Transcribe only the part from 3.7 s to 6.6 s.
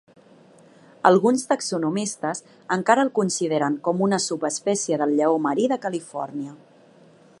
com una subespècie del lleó marí de Califòrnia.